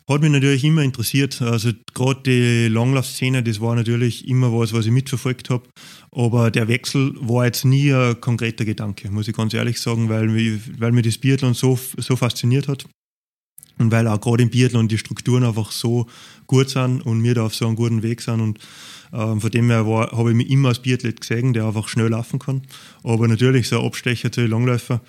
Hat 0.08 0.22
mich 0.22 0.30
natürlich 0.30 0.64
immer 0.64 0.82
interessiert. 0.82 1.42
Also 1.42 1.72
gerade 1.94 2.22
die 2.22 2.68
Langlaufszene, 2.72 3.42
das 3.42 3.60
war 3.60 3.74
natürlich 3.74 4.28
immer 4.28 4.52
was, 4.52 4.72
was 4.72 4.86
ich 4.86 4.92
mitverfolgt 4.92 5.50
habe. 5.50 5.68
Aber 6.12 6.50
der 6.50 6.68
Wechsel 6.68 7.12
war 7.20 7.46
jetzt 7.46 7.64
nie 7.64 7.92
ein 7.92 8.20
konkreter 8.20 8.64
Gedanke, 8.64 9.10
muss 9.10 9.28
ich 9.28 9.36
ganz 9.36 9.52
ehrlich 9.54 9.80
sagen, 9.80 10.08
weil, 10.08 10.28
mich, 10.28 10.60
weil 10.80 10.92
mir 10.92 11.02
das 11.02 11.18
Biathlon 11.18 11.54
so, 11.54 11.78
so 11.96 12.14
fasziniert 12.14 12.68
hat. 12.68 12.86
Und 13.80 13.90
weil 13.90 14.06
auch 14.06 14.20
gerade 14.20 14.42
im 14.42 14.50
Biathlon 14.50 14.88
die 14.88 14.98
Strukturen 14.98 15.42
einfach 15.42 15.72
so 15.72 16.06
gut 16.46 16.68
sind 16.68 17.00
und 17.00 17.24
wir 17.24 17.34
da 17.34 17.46
auf 17.46 17.54
so 17.54 17.66
einem 17.66 17.76
guten 17.76 18.02
Weg 18.02 18.20
sind. 18.20 18.40
Und 18.40 18.58
ähm, 19.12 19.40
von 19.40 19.50
dem 19.50 19.70
her 19.70 19.86
habe 19.86 20.30
ich 20.30 20.36
mich 20.36 20.50
immer 20.50 20.68
als 20.68 20.80
Biathlet 20.80 21.20
gesehen, 21.20 21.54
der 21.54 21.64
einfach 21.64 21.88
schnell 21.88 22.08
laufen 22.08 22.38
kann. 22.38 22.62
Aber 23.02 23.26
natürlich 23.26 23.68
so 23.68 23.80
ein 23.80 23.86
Abstecher 23.86 24.30
zu 24.30 24.46
Langläufer 24.46 25.00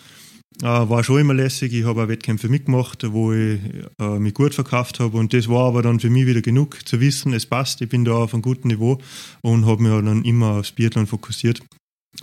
äh, 0.61 0.63
war 0.63 1.03
schon 1.03 1.19
immer 1.19 1.33
lässig. 1.33 1.73
Ich 1.73 1.83
habe 1.83 2.01
auch 2.03 2.07
Wettkämpfe 2.07 2.47
mitgemacht, 2.47 3.03
wo 3.11 3.33
ich 3.33 3.59
äh, 3.99 4.19
mich 4.19 4.33
gut 4.33 4.55
verkauft 4.55 5.01
habe. 5.01 5.17
Und 5.17 5.33
das 5.33 5.49
war 5.49 5.67
aber 5.67 5.81
dann 5.81 5.99
für 5.99 6.09
mich 6.09 6.25
wieder 6.25 6.41
genug 6.41 6.87
zu 6.87 7.01
wissen, 7.01 7.33
es 7.33 7.45
passt, 7.45 7.81
ich 7.81 7.89
bin 7.89 8.05
da 8.05 8.13
auf 8.13 8.33
einem 8.33 8.41
guten 8.41 8.69
Niveau 8.69 8.99
und 9.41 9.65
habe 9.65 9.83
mich 9.83 9.91
dann 9.91 10.23
immer 10.23 10.59
aufs 10.59 10.71
Biathlon 10.71 11.07
fokussiert. 11.07 11.61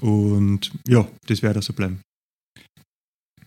Und 0.01 0.71
ja, 0.89 1.07
das 1.27 1.43
werde 1.43 1.61
so 1.61 1.75
bleiben. 1.75 2.01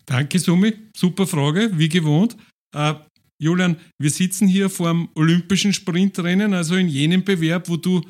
Danke, 0.06 0.38
Sumi. 0.38 0.74
Super 0.96 1.26
Frage, 1.26 1.70
wie 1.74 1.88
gewohnt. 1.88 2.36
Äh, 2.74 2.94
Julian, 3.40 3.76
wir 3.98 4.10
sitzen 4.10 4.46
hier 4.46 4.70
vor 4.70 4.88
dem 4.88 5.08
Olympischen 5.14 5.72
Sprintrennen, 5.72 6.54
also 6.54 6.76
in 6.76 6.88
jenem 6.88 7.24
Bewerb, 7.24 7.68
wo 7.68 7.76
du 7.76 8.02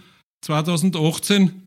2018 0.44 1.64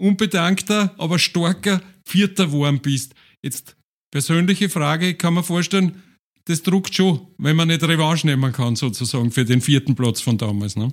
unbedankter, 0.00 0.94
aber 0.98 1.18
starker 1.18 1.82
Vierter 2.06 2.46
geworden 2.46 2.80
bist. 2.80 3.14
Jetzt 3.42 3.76
Persönliche 4.12 4.68
Frage, 4.68 5.14
kann 5.14 5.32
man 5.32 5.42
vorstellen, 5.42 6.02
das 6.44 6.62
druckt 6.62 6.94
schon, 6.94 7.28
wenn 7.38 7.56
man 7.56 7.68
nicht 7.68 7.82
Revanche 7.82 8.26
nehmen 8.26 8.52
kann, 8.52 8.76
sozusagen, 8.76 9.30
für 9.30 9.46
den 9.46 9.62
vierten 9.62 9.94
Platz 9.94 10.20
von 10.20 10.36
damals. 10.36 10.76
Ne? 10.76 10.92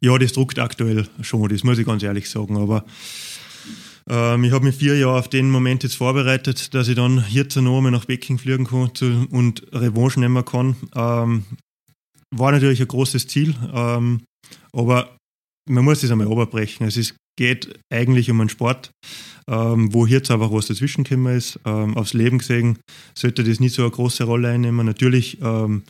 Ja, 0.00 0.16
das 0.16 0.32
druckt 0.32 0.60
aktuell 0.60 1.08
schon, 1.20 1.48
das 1.48 1.64
muss 1.64 1.78
ich 1.78 1.86
ganz 1.86 2.04
ehrlich 2.04 2.30
sagen. 2.30 2.56
Aber 2.56 2.84
ähm, 4.08 4.44
ich 4.44 4.52
habe 4.52 4.66
mich 4.66 4.76
vier 4.76 4.96
Jahre 4.98 5.18
auf 5.18 5.28
den 5.28 5.50
Moment 5.50 5.82
jetzt 5.82 5.96
vorbereitet, 5.96 6.74
dass 6.74 6.88
ich 6.88 6.96
dann 6.96 7.24
hier 7.24 7.48
zur 7.48 7.62
Nome 7.62 7.90
nach 7.90 8.06
Peking 8.06 8.38
fliegen 8.38 8.66
kann 8.66 8.94
zu, 8.94 9.26
und 9.30 9.62
Revanche 9.72 10.20
nehmen 10.20 10.44
kann. 10.44 10.76
Ähm, 10.94 11.44
war 12.30 12.52
natürlich 12.52 12.80
ein 12.80 12.88
großes 12.88 13.26
Ziel, 13.28 13.54
ähm, 13.72 14.22
aber 14.72 15.16
man 15.68 15.84
muss 15.84 16.00
das 16.00 16.10
einmal 16.10 16.26
oberbrechen. 16.26 16.86
Es 16.86 16.96
ist 16.96 17.14
geht 17.36 17.78
eigentlich 17.92 18.30
um 18.30 18.40
einen 18.40 18.48
Sport, 18.48 18.90
ähm, 19.48 19.92
wo 19.92 20.06
jetzt 20.06 20.30
einfach 20.30 20.52
was 20.52 20.66
dazwischen 20.66 21.04
gekommen 21.04 21.36
ist. 21.36 21.58
Ähm, 21.64 21.96
aufs 21.96 22.14
Leben 22.14 22.38
gesehen 22.38 22.78
sollte 23.14 23.44
das 23.44 23.60
nicht 23.60 23.74
so 23.74 23.82
eine 23.82 23.90
große 23.90 24.24
Rolle 24.24 24.50
einnehmen. 24.50 24.86
Natürlich 24.86 25.40
ähm, 25.42 25.82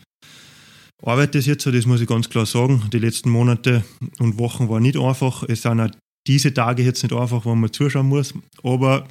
arbeite 1.02 1.38
ich 1.38 1.46
jetzt, 1.46 1.66
das 1.66 1.86
muss 1.86 2.00
ich 2.00 2.08
ganz 2.08 2.28
klar 2.28 2.46
sagen. 2.46 2.84
Die 2.92 2.98
letzten 2.98 3.30
Monate 3.30 3.84
und 4.18 4.38
Wochen 4.38 4.68
waren 4.68 4.82
nicht 4.82 4.98
einfach. 4.98 5.42
Es 5.44 5.62
sind 5.62 5.80
auch 5.80 5.90
diese 6.26 6.54
Tage 6.54 6.82
jetzt 6.82 7.02
nicht 7.02 7.14
einfach, 7.14 7.44
wo 7.44 7.54
man 7.54 7.72
zuschauen 7.72 8.08
muss. 8.08 8.34
Aber 8.62 9.06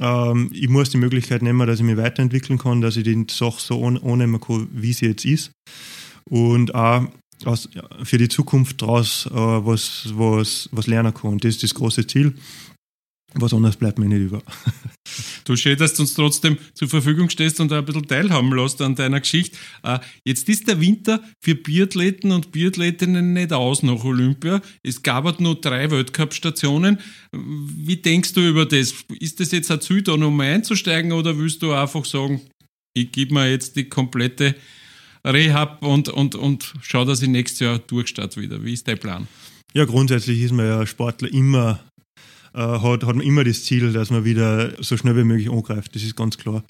ähm, 0.00 0.50
ich 0.52 0.68
muss 0.68 0.90
die 0.90 0.98
Möglichkeit 0.98 1.42
nehmen, 1.42 1.66
dass 1.66 1.78
ich 1.78 1.84
mich 1.84 1.96
weiterentwickeln 1.96 2.58
kann, 2.58 2.80
dass 2.80 2.96
ich 2.96 3.04
die 3.04 3.26
Sache 3.30 3.60
so 3.60 3.84
annehmen 3.84 4.40
kann, 4.40 4.68
wie 4.72 4.92
sie 4.92 5.06
jetzt 5.06 5.24
ist. 5.24 5.52
Und 6.28 6.74
auch 6.74 7.06
aus, 7.44 7.68
für 8.02 8.18
die 8.18 8.28
Zukunft 8.28 8.82
daraus 8.82 9.26
äh, 9.26 9.34
was, 9.34 10.08
was, 10.14 10.68
was 10.72 10.86
lernen 10.86 11.12
kann. 11.14 11.32
Und 11.32 11.44
das 11.44 11.56
ist 11.56 11.62
das 11.62 11.74
große 11.74 12.06
Ziel. 12.06 12.34
Was 13.38 13.52
anderes 13.52 13.76
bleibt 13.76 13.98
mir 13.98 14.06
nicht 14.06 14.22
über. 14.22 14.42
Du 15.44 15.56
schön, 15.56 15.76
dass 15.76 15.94
du 15.94 16.02
uns 16.02 16.14
trotzdem 16.14 16.58
zur 16.74 16.88
Verfügung 16.88 17.30
stehst 17.30 17.60
und 17.60 17.70
ein 17.72 17.84
bisschen 17.84 18.08
teilhaben 18.08 18.52
lässt 18.52 18.82
an 18.82 18.94
deiner 18.94 19.20
Geschichte. 19.20 19.56
Äh, 19.82 20.00
jetzt 20.24 20.48
ist 20.48 20.66
der 20.66 20.80
Winter 20.80 21.22
für 21.40 21.54
Biathleten 21.54 22.32
und 22.32 22.50
Biathletinnen 22.50 23.32
nicht 23.32 23.52
aus 23.52 23.82
nach 23.82 24.02
Olympia. 24.02 24.60
Es 24.82 25.02
gab 25.02 25.24
halt 25.24 25.40
nur 25.40 25.60
drei 25.60 25.90
Weltcup-Stationen. 25.90 26.98
Wie 27.32 27.96
denkst 27.96 28.32
du 28.32 28.40
über 28.40 28.66
das? 28.66 28.94
Ist 29.20 29.38
das 29.38 29.52
jetzt 29.52 29.70
ein 29.70 29.80
Ziel, 29.80 30.02
da 30.02 30.16
nochmal 30.16 30.54
einzusteigen 30.54 31.12
oder 31.12 31.38
willst 31.38 31.62
du 31.62 31.72
einfach 31.72 32.04
sagen, 32.04 32.40
ich 32.94 33.12
gebe 33.12 33.34
mir 33.34 33.50
jetzt 33.50 33.76
die 33.76 33.88
komplette 33.88 34.56
Rehab 35.24 35.82
und, 35.82 36.08
und, 36.08 36.34
und 36.34 36.74
schau, 36.80 37.04
dass 37.04 37.22
ich 37.22 37.28
nächstes 37.28 37.60
Jahr 37.60 37.78
durchstarte 37.78 38.40
wieder? 38.40 38.64
Wie 38.64 38.72
ist 38.72 38.88
dein 38.88 38.98
Plan? 38.98 39.28
Ja, 39.74 39.84
grundsätzlich 39.84 40.40
ist 40.40 40.52
man 40.52 40.66
ja 40.66 40.86
Sportler 40.86 41.32
immer 41.32 41.80
hat, 42.60 43.04
hat 43.04 43.14
man 43.16 43.26
immer 43.26 43.44
das 43.44 43.64
Ziel, 43.64 43.92
dass 43.92 44.10
man 44.10 44.24
wieder 44.24 44.82
so 44.82 44.96
schnell 44.96 45.16
wie 45.16 45.24
möglich 45.24 45.50
angreift. 45.50 45.94
Das 45.94 46.02
ist 46.02 46.16
ganz 46.16 46.38
klar. 46.38 46.62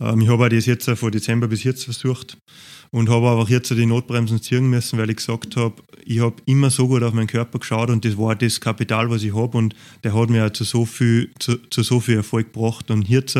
Ähm, 0.00 0.20
ich 0.20 0.28
habe 0.28 0.44
auch 0.44 0.48
das 0.48 0.66
jetzt 0.66 0.88
von 0.88 1.12
Dezember 1.12 1.48
bis 1.48 1.64
jetzt 1.64 1.84
versucht 1.84 2.38
und 2.90 3.08
habe 3.08 3.26
auch 3.28 3.48
jetzt 3.48 3.70
die 3.70 3.86
Notbremsen 3.86 4.40
ziehen 4.40 4.70
müssen, 4.70 4.98
weil 4.98 5.10
ich 5.10 5.16
gesagt 5.16 5.56
habe, 5.56 5.74
ich 6.04 6.20
habe 6.20 6.36
immer 6.46 6.70
so 6.70 6.88
gut 6.88 7.02
auf 7.02 7.12
meinen 7.12 7.26
Körper 7.26 7.58
geschaut 7.58 7.90
und 7.90 8.04
das 8.04 8.16
war 8.16 8.34
das 8.34 8.60
Kapital, 8.60 9.10
was 9.10 9.22
ich 9.22 9.34
habe 9.34 9.58
und 9.58 9.74
der 10.04 10.14
hat 10.14 10.30
mir 10.30 10.46
auch 10.46 10.50
zu 10.50 10.64
so 10.64 10.86
viel, 10.86 11.30
zu, 11.38 11.56
zu 11.68 11.82
so 11.82 12.00
viel 12.00 12.16
Erfolg 12.16 12.52
gebracht 12.52 12.90
und 12.90 13.08
jetzt 13.08 13.38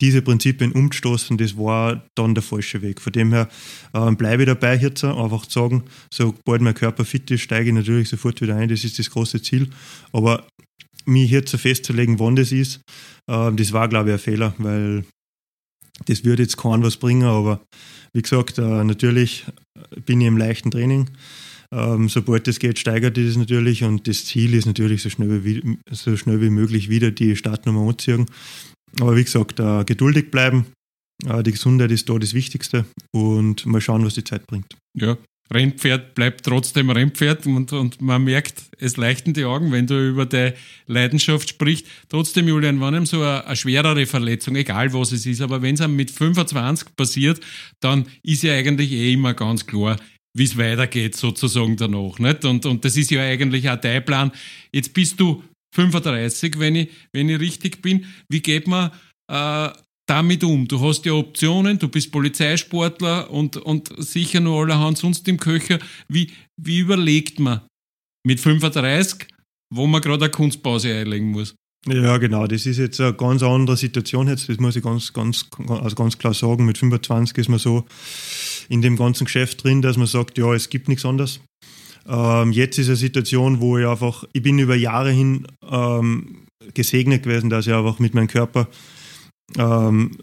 diese 0.00 0.22
Prinzipien 0.22 0.72
umzustoßen, 0.72 1.36
das 1.36 1.56
war 1.56 2.02
dann 2.14 2.34
der 2.34 2.42
falsche 2.42 2.80
Weg. 2.82 3.00
Von 3.00 3.12
dem 3.12 3.32
her 3.32 3.48
ähm, 3.92 4.16
bleibe 4.16 4.44
ich 4.44 4.46
dabei 4.46 4.76
jetzt, 4.76 5.04
einfach 5.04 5.44
zu 5.46 5.60
sagen, 5.60 5.84
sobald 6.10 6.62
mein 6.62 6.74
Körper 6.74 7.04
fit 7.04 7.30
ist, 7.30 7.42
steige 7.42 7.68
ich 7.68 7.74
natürlich 7.74 8.08
sofort 8.08 8.40
wieder 8.40 8.56
ein, 8.56 8.68
das 8.68 8.84
ist 8.84 8.98
das 8.98 9.10
große 9.10 9.42
Ziel. 9.42 9.68
Aber 10.12 10.46
mich 11.04 11.28
hier 11.28 11.44
zu 11.44 11.58
festzulegen, 11.58 12.18
wann 12.18 12.36
das 12.36 12.52
ist, 12.52 12.80
äh, 13.30 13.52
das 13.52 13.72
war, 13.72 13.88
glaube 13.88 14.10
ich, 14.10 14.14
ein 14.14 14.18
Fehler, 14.18 14.54
weil 14.58 15.04
das 16.06 16.24
würde 16.24 16.42
jetzt 16.42 16.56
keinen 16.56 16.82
was 16.82 16.96
bringen, 16.96 17.24
aber 17.24 17.60
wie 18.12 18.22
gesagt, 18.22 18.58
äh, 18.58 18.84
natürlich 18.84 19.46
bin 20.04 20.20
ich 20.20 20.26
im 20.26 20.36
leichten 20.36 20.70
Training. 20.70 21.08
Ähm, 21.72 22.10
sobald 22.10 22.46
das 22.46 22.58
geht, 22.58 22.78
steigert 22.78 23.16
das 23.16 23.36
natürlich 23.36 23.82
und 23.82 24.06
das 24.06 24.26
Ziel 24.26 24.52
ist 24.54 24.66
natürlich 24.66 25.02
so 25.02 25.08
schnell 25.08 25.42
wie, 25.44 25.78
so 25.90 26.16
schnell 26.18 26.40
wie 26.42 26.50
möglich 26.50 26.90
wieder 26.90 27.10
die 27.10 27.34
Startnummer 27.34 27.88
anziehen. 27.88 28.26
Aber 29.00 29.16
wie 29.16 29.24
gesagt, 29.24 29.58
äh, 29.58 29.84
geduldig 29.84 30.30
bleiben, 30.30 30.66
äh, 31.24 31.42
die 31.42 31.52
Gesundheit 31.52 31.90
ist 31.90 32.10
da 32.10 32.18
das 32.18 32.34
Wichtigste 32.34 32.84
und 33.14 33.64
mal 33.64 33.80
schauen, 33.80 34.04
was 34.04 34.14
die 34.14 34.24
Zeit 34.24 34.46
bringt. 34.46 34.76
Ja, 34.94 35.16
Rennpferd 35.50 36.14
bleibt 36.14 36.44
trotzdem 36.44 36.90
Rennpferd 36.90 37.46
und, 37.46 37.72
und 37.72 38.00
man 38.00 38.24
merkt, 38.24 38.62
es 38.78 38.96
leichten 38.96 39.34
die 39.34 39.44
Augen, 39.44 39.72
wenn 39.72 39.86
du 39.86 40.08
über 40.08 40.26
die 40.26 40.52
Leidenschaft 40.86 41.48
sprichst. 41.48 41.86
Trotzdem, 42.08 42.48
Julian, 42.48 42.80
wenn 42.80 42.94
einem 42.94 43.06
so 43.06 43.22
eine, 43.22 43.46
eine 43.46 43.56
schwerere 43.56 44.06
Verletzung, 44.06 44.56
egal 44.56 44.92
was 44.92 45.12
es 45.12 45.26
ist, 45.26 45.40
aber 45.40 45.60
wenn 45.62 45.74
es 45.74 45.80
einem 45.80 45.96
mit 45.96 46.10
25 46.10 46.96
passiert, 46.96 47.40
dann 47.80 48.06
ist 48.22 48.42
ja 48.42 48.54
eigentlich 48.54 48.92
eh 48.92 49.12
immer 49.12 49.34
ganz 49.34 49.66
klar, 49.66 49.96
wie 50.34 50.44
es 50.44 50.56
weitergeht, 50.56 51.16
sozusagen 51.16 51.76
danach. 51.76 52.18
Nicht? 52.18 52.44
Und, 52.44 52.64
und 52.64 52.84
das 52.84 52.96
ist 52.96 53.10
ja 53.10 53.22
eigentlich 53.22 53.68
auch 53.68 53.76
dein 53.76 54.04
Plan. 54.04 54.32
Jetzt 54.72 54.94
bist 54.94 55.20
du 55.20 55.42
35, 55.74 56.58
wenn 56.58 56.76
ich, 56.76 56.88
wenn 57.12 57.28
ich 57.28 57.40
richtig 57.40 57.82
bin. 57.82 58.06
Wie 58.28 58.40
geht 58.40 58.66
man 58.66 58.90
äh, 59.28 59.70
damit 60.12 60.44
um? 60.44 60.68
Du 60.68 60.78
hast 60.80 61.06
ja 61.06 61.14
Optionen, 61.14 61.78
du 61.78 61.88
bist 61.88 62.12
Polizeisportler 62.12 63.30
und, 63.30 63.56
und 63.56 63.88
sicher 63.96 64.40
nur 64.40 64.60
allerhand 64.60 64.98
sonst 64.98 65.26
im 65.26 65.38
Köcher. 65.38 65.78
Wie, 66.06 66.30
wie 66.60 66.80
überlegt 66.80 67.40
man 67.40 67.62
mit 68.22 68.38
35, 68.38 69.26
wo 69.70 69.86
man 69.86 70.02
gerade 70.02 70.24
eine 70.24 70.30
Kunstpause 70.30 70.94
einlegen 70.94 71.30
muss? 71.30 71.54
Ja, 71.86 72.18
genau. 72.18 72.46
Das 72.46 72.66
ist 72.66 72.76
jetzt 72.76 73.00
eine 73.00 73.14
ganz 73.14 73.42
andere 73.42 73.78
Situation 73.78 74.28
jetzt. 74.28 74.50
Das 74.50 74.58
muss 74.58 74.76
ich 74.76 74.82
ganz, 74.84 75.14
ganz, 75.14 75.46
also 75.66 75.96
ganz 75.96 76.18
klar 76.18 76.34
sagen. 76.34 76.66
Mit 76.66 76.76
25 76.76 77.38
ist 77.38 77.48
man 77.48 77.58
so 77.58 77.86
in 78.68 78.82
dem 78.82 78.96
ganzen 78.96 79.24
Geschäft 79.24 79.64
drin, 79.64 79.80
dass 79.80 79.96
man 79.96 80.06
sagt, 80.06 80.36
ja, 80.36 80.52
es 80.52 80.68
gibt 80.68 80.88
nichts 80.88 81.06
anderes. 81.06 81.40
Ähm, 82.06 82.52
jetzt 82.52 82.78
ist 82.78 82.88
eine 82.88 82.96
Situation, 82.96 83.60
wo 83.60 83.78
ich 83.78 83.86
einfach, 83.86 84.24
ich 84.34 84.42
bin 84.42 84.58
über 84.58 84.76
Jahre 84.76 85.10
hin 85.10 85.46
ähm, 85.68 86.44
gesegnet 86.74 87.22
gewesen, 87.22 87.48
dass 87.48 87.66
ich 87.66 87.72
einfach 87.72 87.98
mit 87.98 88.12
meinem 88.12 88.28
Körper 88.28 88.68
ähm, 89.58 90.16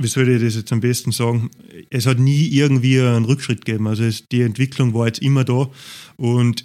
wie 0.00 0.06
soll 0.06 0.28
ich 0.28 0.42
das 0.42 0.54
jetzt 0.54 0.72
am 0.72 0.80
besten 0.80 1.10
sagen? 1.10 1.50
Es 1.90 2.06
hat 2.06 2.18
nie 2.18 2.48
irgendwie 2.48 3.00
einen 3.00 3.24
Rückschritt 3.24 3.64
gegeben. 3.64 3.88
Also 3.88 4.04
es, 4.04 4.24
die 4.30 4.42
Entwicklung 4.42 4.94
war 4.94 5.06
jetzt 5.06 5.20
immer 5.20 5.44
da 5.44 5.68
und 6.16 6.64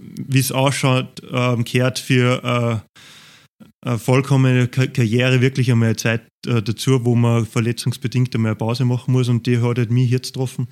wie 0.00 0.40
es 0.40 0.52
ausschaut, 0.52 1.22
ähm, 1.30 1.64
kehrt 1.64 1.98
für 1.98 2.82
äh, 2.82 3.64
eine 3.86 3.98
vollkommene 3.98 4.68
Karriere 4.68 5.40
wirklich 5.40 5.70
einmal 5.70 5.96
Zeit 5.96 6.22
äh, 6.46 6.60
dazu, 6.60 7.04
wo 7.04 7.14
man 7.14 7.46
verletzungsbedingt 7.46 8.34
einmal 8.34 8.50
eine 8.50 8.56
Pause 8.56 8.84
machen 8.84 9.12
muss 9.12 9.28
und 9.28 9.46
die 9.46 9.58
hat 9.58 9.78
halt 9.78 9.90
mich 9.90 10.10
jetzt 10.10 10.32
getroffen 10.32 10.68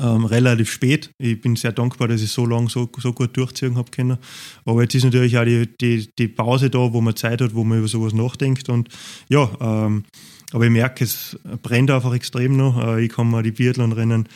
ähm, 0.00 0.24
relativ 0.24 0.70
spät. 0.70 1.10
Ich 1.18 1.40
bin 1.40 1.56
sehr 1.56 1.72
dankbar, 1.72 2.08
dass 2.08 2.22
ich 2.22 2.30
so 2.30 2.46
lange 2.46 2.68
so, 2.68 2.88
so 2.98 3.12
gut 3.12 3.36
durchziehen 3.36 3.76
habe 3.76 3.90
können. 3.90 4.18
Aber 4.64 4.82
jetzt 4.82 4.94
ist 4.94 5.04
natürlich 5.04 5.36
auch 5.36 5.44
die, 5.44 5.68
die, 5.80 6.08
die 6.18 6.28
Pause 6.28 6.70
da, 6.70 6.92
wo 6.92 7.00
man 7.00 7.16
Zeit 7.16 7.40
hat, 7.40 7.54
wo 7.54 7.64
man 7.64 7.78
über 7.78 7.88
sowas 7.88 8.12
nachdenkt. 8.12 8.68
Und 8.68 8.88
ja, 9.28 9.50
ähm, 9.60 10.04
aber 10.52 10.64
ich 10.64 10.70
merke, 10.70 11.04
es 11.04 11.38
brennt 11.62 11.90
einfach 11.90 12.12
extrem 12.12 12.56
noch. 12.56 12.82
Äh, 12.82 13.04
ich 13.04 13.12
kann 13.12 13.30
mir 13.30 13.42
die 13.42 13.52
Biathlon-Rennen 13.52 14.28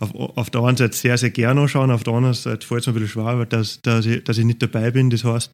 auf, 0.00 0.14
auf 0.14 0.50
der 0.50 0.62
einen 0.62 0.76
Seite 0.76 0.96
sehr, 0.96 1.16
sehr 1.18 1.30
gerne 1.30 1.60
anschauen, 1.60 1.90
auf 1.90 2.02
der 2.02 2.14
anderen 2.14 2.34
Seite 2.34 2.66
fällt 2.66 2.80
es 2.80 2.86
mir 2.86 2.94
ein 2.94 3.00
bisschen 3.00 3.22
schwer, 3.22 3.46
dass, 3.46 3.80
dass, 3.82 4.06
ich, 4.06 4.24
dass 4.24 4.38
ich 4.38 4.44
nicht 4.44 4.62
dabei 4.62 4.90
bin. 4.90 5.10
Das 5.10 5.24
heißt, 5.24 5.52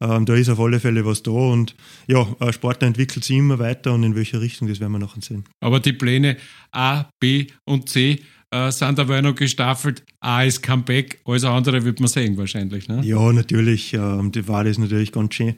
ähm, 0.00 0.26
da 0.26 0.34
ist 0.34 0.50
auf 0.50 0.60
alle 0.60 0.80
Fälle 0.80 1.06
was 1.06 1.22
da 1.22 1.30
und 1.30 1.74
ja, 2.06 2.26
Sportler 2.52 2.88
entwickelt 2.88 3.24
sich 3.24 3.36
immer 3.36 3.58
weiter 3.58 3.92
und 3.92 4.02
in 4.02 4.14
welche 4.14 4.40
Richtung, 4.40 4.68
das 4.68 4.80
werden 4.80 4.92
wir 4.92 4.98
nachher 4.98 5.22
sehen. 5.22 5.44
Aber 5.60 5.80
die 5.80 5.92
Pläne 5.92 6.36
A, 6.72 7.06
B 7.20 7.46
und 7.64 7.88
C 7.88 8.20
äh, 8.54 8.70
sind 8.70 9.00
aber 9.00 9.20
noch 9.20 9.34
gestaffelt. 9.34 10.02
A 10.20 10.44
ist 10.44 10.62
Comeback, 10.62 11.20
alles 11.24 11.44
andere 11.44 11.84
wird 11.84 12.00
man 12.00 12.08
sehen 12.08 12.36
wahrscheinlich. 12.36 12.88
Ne? 12.88 13.00
Ja, 13.04 13.32
natürlich. 13.32 13.92
Ähm, 13.94 14.30
die 14.32 14.46
Wahl 14.46 14.66
ist 14.66 14.78
natürlich 14.78 15.12
ganz 15.12 15.34
schön. 15.34 15.56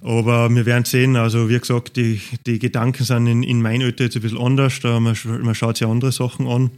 Aber 0.00 0.50
wir 0.50 0.66
werden 0.66 0.84
sehen, 0.84 1.14
also 1.14 1.48
wie 1.48 1.58
gesagt, 1.58 1.96
die, 1.96 2.20
die 2.44 2.58
Gedanken 2.58 3.04
sind 3.04 3.28
in, 3.28 3.42
in 3.44 3.64
Alter 3.64 4.04
jetzt 4.04 4.16
ein 4.16 4.22
bisschen 4.22 4.38
anders. 4.38 4.80
Da 4.80 4.98
man, 4.98 5.16
man 5.24 5.54
schaut 5.54 5.76
sich 5.76 5.86
andere 5.86 6.10
Sachen 6.10 6.48
an. 6.48 6.70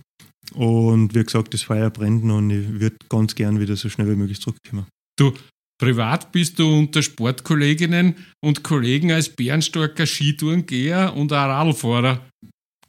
Und 0.52 1.14
wie 1.14 1.24
gesagt, 1.24 1.54
das 1.54 1.62
Feuer 1.62 1.88
brennt 1.88 2.24
und 2.24 2.50
ich 2.50 2.80
würde 2.80 2.96
ganz 3.08 3.34
gern 3.34 3.60
wieder 3.60 3.76
so 3.76 3.88
schnell 3.88 4.10
wie 4.10 4.16
möglich 4.16 4.42
zurückkommen. 4.42 4.86
Du, 5.18 5.32
privat 5.80 6.32
bist 6.32 6.58
du 6.58 6.70
unter 6.70 7.02
Sportkolleginnen 7.02 8.14
und 8.42 8.62
Kollegen 8.62 9.10
als 9.10 9.30
bärenstarker 9.30 10.04
Skitourengeher 10.04 11.14
und 11.16 11.32
auch 11.32 11.36
Radlfahrer 11.36 12.20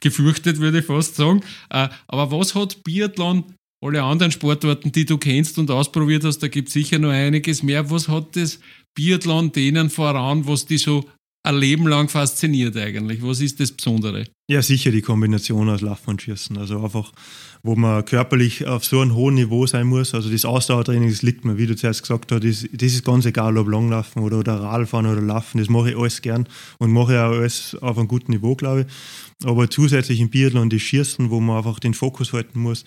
gefürchtet, 0.08 0.58
würde 0.58 0.80
ich 0.80 0.86
fast 0.86 1.16
sagen. 1.16 1.42
Äh, 1.70 1.88
aber 2.08 2.30
was 2.30 2.54
hat 2.54 2.82
Biathlon, 2.84 3.44
alle 3.84 4.02
anderen 4.02 4.32
Sportarten, 4.32 4.92
die 4.92 5.04
du 5.04 5.18
kennst 5.18 5.58
und 5.58 5.70
ausprobiert 5.70 6.24
hast, 6.24 6.38
da 6.38 6.48
gibt 6.48 6.68
es 6.68 6.74
sicher 6.74 6.98
noch 6.98 7.10
einiges 7.10 7.62
mehr. 7.62 7.90
Was 7.90 8.08
hat 8.08 8.36
das 8.36 8.58
Biathlon 8.94 9.52
denen 9.52 9.90
voran, 9.90 10.46
was 10.46 10.66
die 10.66 10.78
so 10.78 11.04
ein 11.46 11.58
Leben 11.58 11.86
lang 11.86 12.08
fasziniert 12.08 12.76
eigentlich? 12.76 13.22
Was 13.22 13.40
ist 13.40 13.60
das 13.60 13.72
Besondere? 13.72 14.24
Ja, 14.50 14.62
sicher 14.62 14.90
die 14.90 15.02
Kombination 15.02 15.68
aus 15.68 15.80
Laufen 15.80 16.10
und 16.10 16.22
Schießen. 16.22 16.56
Also 16.58 16.82
einfach, 16.82 17.12
wo 17.66 17.74
man 17.74 18.04
körperlich 18.04 18.66
auf 18.66 18.84
so 18.84 19.00
einem 19.00 19.14
hohen 19.14 19.34
Niveau 19.34 19.66
sein 19.66 19.86
muss. 19.86 20.14
Also 20.14 20.30
das 20.30 20.44
Ausdauertraining, 20.44 21.10
das 21.10 21.22
liegt 21.22 21.44
mir, 21.44 21.58
wie 21.58 21.66
du 21.66 21.76
zuerst 21.76 22.02
gesagt 22.02 22.32
hast, 22.32 22.44
das, 22.44 22.66
das 22.72 22.92
ist 22.92 23.04
ganz 23.04 23.26
egal, 23.26 23.58
ob 23.58 23.68
Langlaufen 23.68 24.22
oder, 24.22 24.38
oder 24.38 24.60
Radfahren 24.60 25.06
oder 25.06 25.20
Laufen. 25.20 25.58
Das 25.58 25.68
mache 25.68 25.90
ich 25.90 25.96
alles 25.98 26.22
gern 26.22 26.48
und 26.78 26.92
mache 26.92 27.14
ich 27.14 27.18
auch 27.18 27.32
alles 27.32 27.76
auf 27.80 27.98
einem 27.98 28.08
guten 28.08 28.32
Niveau, 28.32 28.54
glaube 28.54 28.86
ich. 28.86 29.46
Aber 29.46 29.68
zusätzlich 29.68 30.20
im 30.20 30.30
Biathlon 30.30 30.70
das 30.70 30.80
Schießen, 30.80 31.30
wo 31.30 31.40
man 31.40 31.58
einfach 31.58 31.78
den 31.80 31.94
Fokus 31.94 32.32
halten 32.32 32.60
muss. 32.60 32.84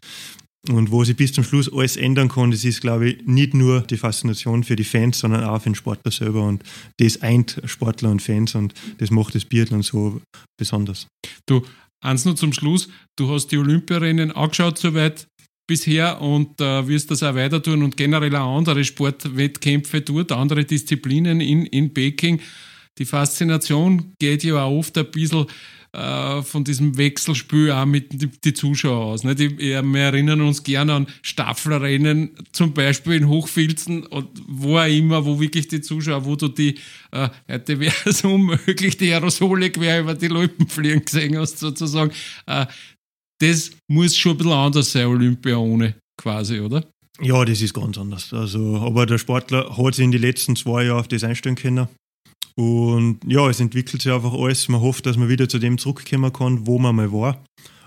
Und 0.68 0.92
wo 0.92 1.06
sich 1.06 1.16
bis 1.16 1.32
zum 1.32 1.46
Schluss 1.46 1.72
alles 1.72 1.96
ändern 1.96 2.28
kann, 2.28 2.52
das 2.52 2.66
ist, 2.66 2.82
glaube 2.82 3.10
ich, 3.10 3.26
nicht 3.26 3.54
nur 3.54 3.82
die 3.82 3.96
Faszination 3.96 4.66
für 4.66 4.76
die 4.76 4.84
Fans, 4.84 5.20
sondern 5.20 5.46
auch 5.46 5.62
für 5.62 5.70
den 5.70 5.76
Sportler 5.76 6.12
selber. 6.12 6.44
Und 6.44 6.64
das 6.98 7.22
eint 7.22 7.62
Sportler 7.64 8.12
und 8.12 8.22
Fans 8.22 8.56
und 8.56 8.74
das 8.98 9.10
macht 9.10 9.36
das 9.36 9.46
Biathlon 9.46 9.84
so 9.84 10.22
besonders. 10.58 11.08
Du, 11.46 11.62
eins 12.02 12.26
nur 12.26 12.36
zum 12.36 12.54
Schluss, 12.54 12.90
du 13.16 13.30
hast 13.30 13.48
die 13.48 13.58
Olympiarennen 13.58 14.32
angeschaut 14.32 14.78
soweit. 14.78 15.28
bisher 15.70 16.20
und 16.20 16.60
äh, 16.60 16.88
wirst 16.88 17.12
das 17.12 17.22
auch 17.22 17.36
weiter 17.36 17.62
tun 17.62 17.84
und 17.84 17.96
generell 17.96 18.36
auch 18.36 18.58
andere 18.58 18.84
Sportwettkämpfe 18.84 20.02
dort, 20.02 20.32
andere 20.32 20.66
Disziplinen 20.66 21.42
in, 21.42 21.68
in 21.68 21.94
Peking. 21.94 22.42
Die 22.98 23.06
Faszination 23.06 24.16
geht 24.20 24.44
ja 24.44 24.64
auch 24.64 24.80
oft 24.80 24.98
ein 24.98 25.12
bisschen 25.12 25.46
äh, 25.92 26.42
von 26.44 26.64
diesem 26.64 26.98
Wechselspiel 26.98 27.72
auch 27.72 27.86
mit 27.86 28.22
die, 28.22 28.28
die 28.28 28.54
Zuschauer 28.54 29.06
aus. 29.06 29.24
Nicht? 29.24 29.40
Ich, 29.40 29.58
wir 29.58 30.00
erinnern 30.00 30.42
uns 30.42 30.64
gerne 30.64 30.94
an 30.94 31.08
Staffelrennen, 31.22 32.32
zum 32.52 32.74
Beispiel 32.74 33.14
in 33.14 33.28
Hochfilzen 33.28 34.06
und 34.06 34.28
wo 34.48 34.78
auch 34.78 34.86
immer, 34.86 35.26
wo 35.26 35.40
wirklich 35.40 35.68
die 35.68 35.82
Zuschauer, 35.82 36.26
wo 36.26 36.36
du 36.36 36.48
die, 36.48 36.76
äh, 37.12 37.30
heute 37.50 37.80
wäre 37.80 37.96
es 38.06 38.24
unmöglich, 38.24 38.98
die 38.98 39.12
Aerosole 39.12 39.72
quer 39.72 40.02
über 40.02 40.14
die 40.14 40.28
Loipen 40.28 40.68
fliegen 40.68 41.04
gesehen 41.04 41.38
hast, 41.38 41.60
sozusagen. 41.60 42.12
Äh, 42.46 42.68
das 43.40 43.72
muss 43.88 44.16
schon 44.16 44.34
ein 44.34 44.38
bisschen 44.38 44.54
anders 44.54 44.92
sein, 44.92 45.08
Olympia 45.08 45.58
ohne, 45.58 45.96
quasi, 46.18 46.60
oder? 46.60 46.84
Ja, 47.22 47.44
das 47.44 47.62
ist 47.62 47.74
ganz 47.74 47.98
anders. 47.98 48.34
Also, 48.34 48.78
aber 48.78 49.06
der 49.06 49.18
Sportler 49.18 49.78
hat 49.78 49.96
sich 49.96 50.06
in 50.06 50.12
den 50.12 50.22
letzten 50.22 50.56
zwei 50.56 50.86
Jahren 50.86 51.00
auf 51.00 51.08
das 51.08 51.24
einstellen 51.24 51.56
können. 51.56 51.88
Und 52.60 53.22
ja, 53.26 53.50
es 53.50 53.62
entwickelt 53.62 54.02
sich 54.02 54.12
einfach 54.12 54.34
alles. 54.34 54.68
Man 54.68 54.82
hofft, 54.82 55.06
dass 55.06 55.16
man 55.16 55.30
wieder 55.30 55.48
zu 55.48 55.60
dem 55.60 55.78
zurückkommen 55.78 56.34
kann, 56.34 56.68
wo 56.68 56.78
man 56.78 56.94
mal 56.94 57.10
war. 57.10 57.42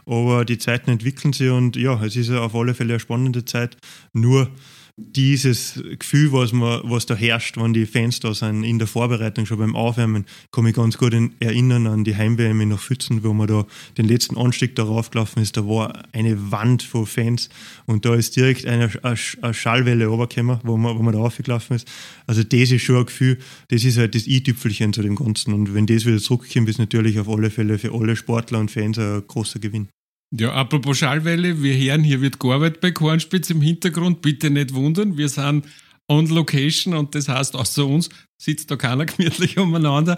Aber 0.07 0.47
die 0.47 0.57
Zeiten 0.57 0.91
entwickeln 0.91 1.35
sich 1.35 1.51
und 1.51 1.77
ja, 1.77 2.03
es 2.03 2.17
ist 2.17 2.31
auf 2.31 2.55
alle 2.55 2.73
Fälle 2.73 2.95
eine 2.95 3.01
spannende 3.01 3.45
Zeit. 3.45 3.77
Nur 4.15 4.49
dieses 4.97 5.83
Gefühl, 5.99 6.33
was, 6.33 6.53
man, 6.53 6.81
was 6.85 7.07
da 7.07 7.15
herrscht, 7.15 7.57
wenn 7.57 7.73
die 7.73 7.87
Fans 7.87 8.21
da 8.21 8.35
sind, 8.35 8.63
in 8.65 8.79
der 8.79 8.87
Vorbereitung, 8.87 9.47
schon 9.47 9.59
beim 9.59 9.75
Aufwärmen, 9.75 10.27
kann 10.51 10.65
mich 10.65 10.75
ganz 10.75 10.99
gut 10.99 11.15
erinnern 11.41 11.87
an 11.87 12.05
die 12.05 12.15
Heimwärme 12.15 12.67
nach 12.67 12.81
Pfützen, 12.81 13.25
wo 13.25 13.33
man 13.33 13.47
da 13.47 13.67
den 13.97 14.07
letzten 14.07 14.37
Anstieg 14.37 14.77
darauf 14.77 15.11
gelaufen 15.11 15.43
ist. 15.43 15.57
Da 15.57 15.67
war 15.67 16.03
eine 16.13 16.53
Wand 16.53 16.83
von 16.83 17.07
Fans 17.07 17.49
und 17.87 18.05
da 18.05 18.15
ist 18.15 18.37
direkt 18.37 18.67
eine, 18.67 18.91
eine 19.03 19.55
Schallwelle 19.55 20.07
runtergekommen, 20.07 20.61
wo 20.63 20.77
man, 20.77 20.99
wo 20.99 21.03
man 21.03 21.15
da 21.15 21.21
aufgelaufen 21.21 21.77
ist. 21.77 21.89
Also 22.27 22.43
das 22.43 22.71
ist 22.71 22.83
schon 22.83 22.97
ein 22.97 23.07
Gefühl, 23.07 23.39
das 23.69 23.85
ist 23.85 23.99
halt 23.99 24.15
das 24.15 24.27
i-Tüpfelchen 24.27 24.93
zu 24.93 25.03
dem 25.03 25.17
Ganzen. 25.17 25.55
Und 25.55 25.75
wenn 25.75 25.87
das 25.87 26.05
wieder 26.05 26.19
zurückkommt, 26.19 26.69
ist 26.69 26.79
natürlich 26.79 27.19
auf 27.19 27.29
alle 27.29 27.51
Fälle 27.51 27.79
für 27.79 27.93
alle 27.95 28.17
Sportler 28.17 28.59
und 28.59 28.71
Fans 28.71 28.99
ein 28.99 29.23
großer 29.27 29.59
Gewinn. 29.59 29.89
Ja, 30.35 30.53
apropos 30.53 30.99
Schallwelle, 30.99 31.63
wir 31.63 31.77
hören, 31.77 32.03
hier 32.03 32.23
wird 32.23 32.41
gearbeitet 32.41 32.81
bei 32.81 32.91
Kornspitz 32.91 33.51
im 33.51 33.61
Hintergrund. 33.61 34.23
Bitte 34.23 34.49
nicht 34.49 34.73
wundern, 34.73 35.19
wir 35.19 35.29
sind 35.29 35.67
on 36.09 36.27
location 36.29 36.95
und 36.95 37.15
das 37.15 37.29
heißt, 37.29 37.55
außer 37.55 37.87
uns 37.87 38.09
sitzt 38.41 38.71
da 38.71 38.77
keiner 38.77 39.05
gemütlich 39.07 39.59
umeinander. 39.59 40.17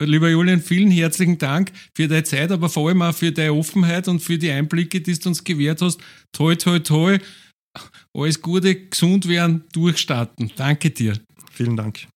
Lieber 0.00 0.28
Julian, 0.28 0.60
vielen 0.60 0.90
herzlichen 0.90 1.38
Dank 1.38 1.72
für 1.96 2.06
deine 2.06 2.22
Zeit, 2.22 2.52
aber 2.52 2.68
vor 2.68 2.88
allem 2.88 3.02
auch 3.02 3.14
für 3.14 3.32
deine 3.32 3.54
Offenheit 3.54 4.06
und 4.06 4.20
für 4.20 4.38
die 4.38 4.50
Einblicke, 4.50 5.00
die 5.00 5.18
du 5.18 5.28
uns 5.28 5.42
gewährt 5.42 5.82
hast. 5.82 6.00
Toi, 6.32 6.54
toi, 6.54 6.78
toi. 6.78 7.18
Alles 8.14 8.40
Gute, 8.40 8.88
gesund 8.88 9.28
werden, 9.28 9.64
durchstarten. 9.72 10.52
Danke 10.56 10.90
dir. 10.90 11.18
Vielen 11.50 11.76
Dank. 11.76 12.06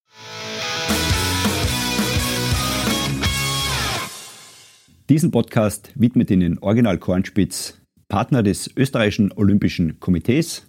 Diesen 5.10 5.30
Podcast 5.32 5.92
widmet 5.96 6.30
Ihnen 6.30 6.58
Original 6.60 6.96
Kornspitz, 6.96 7.74
Partner 8.06 8.44
des 8.44 8.70
österreichischen 8.76 9.32
Olympischen 9.32 9.98
Komitees. 9.98 10.62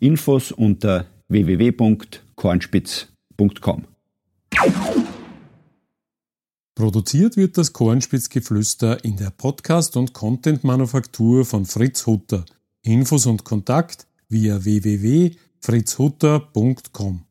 Infos 0.00 0.52
unter 0.52 1.06
www.kornspitz.com. 1.28 3.84
Produziert 6.74 7.38
wird 7.38 7.56
das 7.56 7.72
Kornspitzgeflüster 7.72 9.02
in 9.02 9.16
der 9.16 9.30
Podcast- 9.30 9.96
und 9.96 10.12
Content-Manufaktur 10.12 11.46
von 11.46 11.64
Fritz 11.64 12.06
Hutter. 12.06 12.44
Infos 12.82 13.24
und 13.24 13.44
Kontakt 13.44 14.06
via 14.28 14.62
www.fritzhutter.com. 14.62 17.24